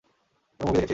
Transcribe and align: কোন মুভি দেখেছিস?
কোন 0.59 0.67
মুভি 0.67 0.77
দেখেছিস? 0.77 0.89